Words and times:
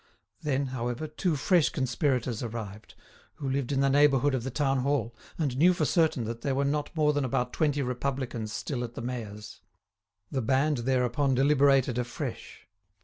Then, 0.41 0.65
however, 0.73 1.05
two 1.05 1.35
fresh 1.35 1.69
conspirators 1.69 2.41
arrived, 2.41 2.95
who 3.35 3.47
lived 3.47 3.71
in 3.71 3.81
the 3.81 3.87
neighbourhood 3.91 4.33
of 4.33 4.43
the 4.43 4.49
Town 4.49 4.79
Hall, 4.79 5.15
and 5.37 5.55
knew 5.55 5.73
for 5.75 5.85
certain 5.85 6.23
that 6.23 6.41
there 6.41 6.55
were 6.55 6.65
not 6.65 6.89
more 6.95 7.13
than 7.13 7.23
about 7.23 7.53
twenty 7.53 7.83
Republicans 7.83 8.51
still 8.51 8.83
at 8.83 8.95
the 8.95 9.01
mayor's. 9.01 9.61
The 10.31 10.41
band 10.41 10.77
thereupon 10.89 11.35
deliberated 11.35 11.99
afresh. 11.99 12.67